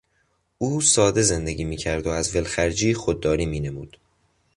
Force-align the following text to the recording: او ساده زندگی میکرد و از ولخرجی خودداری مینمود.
او 0.57 0.81
ساده 0.81 1.21
زندگی 1.21 1.63
میکرد 1.63 2.07
و 2.07 2.09
از 2.09 2.35
ولخرجی 2.35 2.93
خودداری 2.93 3.45
مینمود. 3.45 3.97